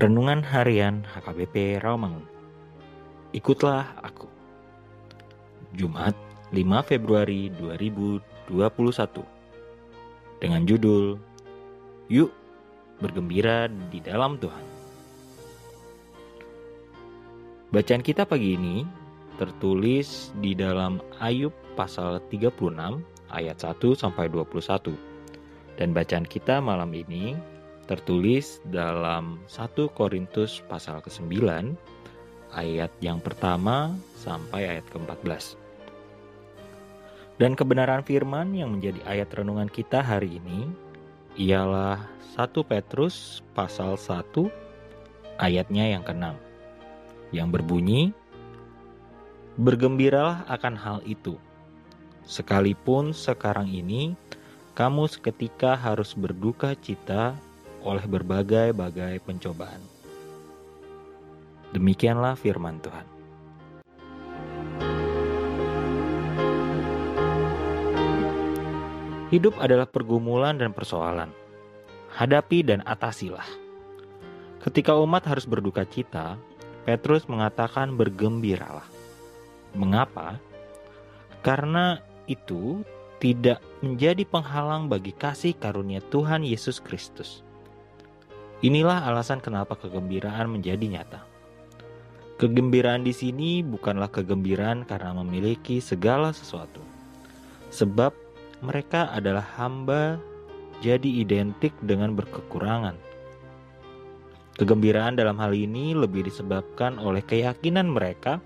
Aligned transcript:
Renungan 0.00 0.40
Harian 0.40 1.04
HKBP 1.04 1.76
Rawamangun. 1.84 2.24
Ikutlah 3.36 4.00
aku. 4.00 4.24
Jumat, 5.76 6.16
5 6.56 6.88
Februari 6.88 7.52
2021. 7.52 8.48
Dengan 10.40 10.64
judul 10.64 11.20
Yuk 12.08 12.32
bergembira 12.96 13.68
di 13.68 14.00
dalam 14.00 14.40
Tuhan. 14.40 14.64
Bacaan 17.68 18.00
kita 18.00 18.24
pagi 18.24 18.56
ini 18.56 18.88
tertulis 19.36 20.32
di 20.40 20.56
dalam 20.56 21.04
Ayub 21.20 21.52
pasal 21.76 22.24
36 22.32 23.04
ayat 23.28 23.56
1 23.60 24.00
sampai 24.00 24.32
21. 24.32 24.96
Dan 25.76 25.92
bacaan 25.92 26.24
kita 26.24 26.64
malam 26.64 26.88
ini 26.96 27.36
tertulis 27.90 28.62
dalam 28.70 29.42
1 29.50 29.74
Korintus 29.90 30.62
pasal 30.70 31.02
ke-9 31.02 31.42
ayat 32.54 32.94
yang 33.02 33.18
pertama 33.18 33.98
sampai 34.14 34.78
ayat 34.78 34.86
ke-14. 34.94 35.58
Dan 37.42 37.58
kebenaran 37.58 38.06
firman 38.06 38.54
yang 38.54 38.78
menjadi 38.78 39.02
ayat 39.10 39.34
renungan 39.34 39.66
kita 39.66 40.06
hari 40.06 40.38
ini 40.38 40.70
ialah 41.34 42.06
1 42.38 42.54
Petrus 42.62 43.42
pasal 43.58 43.98
1 43.98 44.22
ayatnya 45.42 45.90
yang 45.90 46.06
ke-6 46.06 46.30
yang 47.34 47.50
berbunyi 47.50 48.14
Bergembiralah 49.58 50.46
akan 50.46 50.78
hal 50.78 50.98
itu 51.04 51.34
sekalipun 52.22 53.10
sekarang 53.10 53.66
ini 53.66 54.14
kamu 54.78 55.10
seketika 55.10 55.74
harus 55.74 56.14
berduka 56.14 56.78
cita 56.78 57.34
oleh 57.84 58.04
berbagai-bagai 58.04 59.22
pencobaan. 59.24 59.80
Demikianlah 61.70 62.34
firman 62.34 62.82
Tuhan. 62.82 63.06
Hidup 69.30 69.54
adalah 69.62 69.86
pergumulan 69.86 70.58
dan 70.58 70.74
persoalan. 70.74 71.30
Hadapi 72.10 72.66
dan 72.66 72.82
atasilah. 72.82 73.46
Ketika 74.58 74.98
umat 74.98 75.22
harus 75.22 75.46
berduka 75.46 75.86
cita, 75.86 76.34
Petrus 76.82 77.30
mengatakan 77.30 77.94
bergembiralah. 77.94 78.84
Mengapa? 79.78 80.42
Karena 81.46 82.02
itu 82.26 82.82
tidak 83.22 83.62
menjadi 83.78 84.26
penghalang 84.26 84.90
bagi 84.90 85.14
kasih 85.14 85.54
karunia 85.54 86.02
Tuhan 86.10 86.42
Yesus 86.42 86.82
Kristus. 86.82 87.46
Inilah 88.60 89.08
alasan 89.08 89.40
kenapa 89.40 89.72
kegembiraan 89.72 90.52
menjadi 90.52 90.84
nyata. 90.84 91.24
Kegembiraan 92.36 93.00
di 93.00 93.16
sini 93.16 93.64
bukanlah 93.64 94.12
kegembiraan 94.12 94.84
karena 94.84 95.16
memiliki 95.16 95.80
segala 95.80 96.28
sesuatu, 96.36 96.84
sebab 97.72 98.12
mereka 98.60 99.08
adalah 99.16 99.44
hamba 99.56 100.20
jadi 100.84 101.24
identik 101.24 101.72
dengan 101.80 102.12
berkekurangan. 102.12 103.00
Kegembiraan 104.60 105.16
dalam 105.16 105.40
hal 105.40 105.56
ini 105.56 105.96
lebih 105.96 106.28
disebabkan 106.28 107.00
oleh 107.00 107.24
keyakinan 107.24 107.88
mereka 107.88 108.44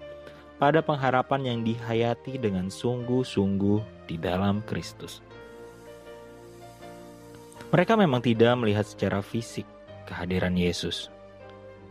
pada 0.63 0.79
pengharapan 0.79 1.43
yang 1.43 1.59
dihayati 1.67 2.39
dengan 2.39 2.71
sungguh-sungguh 2.71 4.07
di 4.07 4.15
dalam 4.15 4.63
Kristus. 4.63 5.19
Mereka 7.75 7.99
memang 7.99 8.23
tidak 8.23 8.55
melihat 8.63 8.87
secara 8.87 9.19
fisik 9.19 9.74
kehadiran 10.05 10.55
Yesus, 10.55 11.11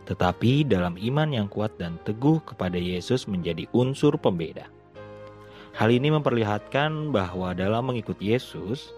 tetapi 0.04 0.64
dalam 0.64 0.96
iman 1.00 1.28
yang 1.32 1.48
kuat 1.48 1.74
dan 1.80 1.96
teguh 2.02 2.40
kepada 2.44 2.76
Yesus 2.76 3.24
menjadi 3.24 3.64
unsur 3.72 4.16
pembeda. 4.20 4.68
Hal 5.74 5.90
ini 5.90 6.14
memperlihatkan 6.14 7.10
bahwa 7.10 7.50
dalam 7.50 7.90
mengikut 7.90 8.20
Yesus, 8.22 8.94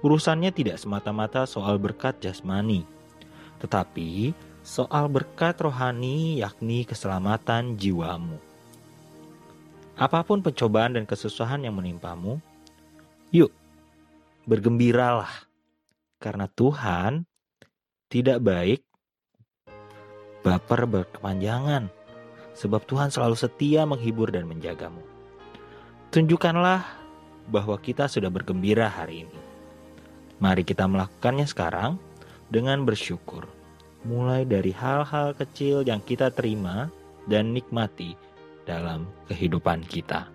urusannya 0.00 0.54
tidak 0.56 0.80
semata-mata 0.80 1.44
soal 1.44 1.76
berkat 1.76 2.16
jasmani, 2.24 2.88
tetapi 3.60 4.32
soal 4.64 5.12
berkat 5.12 5.60
rohani, 5.60 6.40
yakni 6.40 6.88
keselamatan 6.88 7.76
jiwamu. 7.76 8.40
Apa 9.94 10.24
pun 10.24 10.40
pencobaan 10.40 10.96
dan 10.96 11.04
kesusahan 11.04 11.62
yang 11.62 11.76
menimpamu, 11.76 12.40
yuk 13.30 13.52
bergembiralah, 14.48 15.46
karena 16.18 16.48
Tuhan 16.48 17.28
tidak 18.14 18.38
baik 18.46 18.80
baper 20.46 20.86
berkepanjangan, 20.86 21.90
sebab 22.54 22.86
Tuhan 22.86 23.10
selalu 23.10 23.34
setia 23.34 23.82
menghibur 23.82 24.30
dan 24.30 24.46
menjagamu. 24.46 25.02
Tunjukkanlah 26.14 26.86
bahwa 27.50 27.74
kita 27.82 28.06
sudah 28.06 28.30
bergembira 28.30 28.86
hari 28.86 29.26
ini. 29.26 29.40
Mari 30.38 30.62
kita 30.62 30.86
melakukannya 30.86 31.48
sekarang 31.48 31.98
dengan 32.52 32.86
bersyukur, 32.86 33.50
mulai 34.06 34.46
dari 34.46 34.70
hal-hal 34.70 35.34
kecil 35.34 35.82
yang 35.82 35.98
kita 35.98 36.30
terima 36.30 36.92
dan 37.26 37.50
nikmati 37.50 38.14
dalam 38.62 39.10
kehidupan 39.26 39.82
kita. 39.90 40.30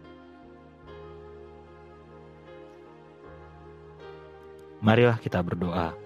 Marilah 4.84 5.16
kita 5.22 5.40
berdoa. 5.40 5.99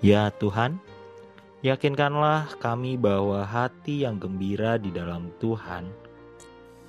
Ya 0.00 0.32
Tuhan, 0.32 0.80
yakinkanlah 1.60 2.56
kami 2.56 2.96
bahwa 2.96 3.44
hati 3.44 4.08
yang 4.08 4.16
gembira 4.16 4.80
di 4.80 4.88
dalam 4.88 5.28
Tuhan 5.36 5.92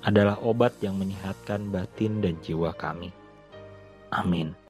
adalah 0.00 0.40
obat 0.40 0.72
yang 0.80 0.96
menyehatkan 0.96 1.68
batin 1.68 2.24
dan 2.24 2.40
jiwa 2.40 2.72
kami. 2.72 3.12
Amin. 4.08 4.61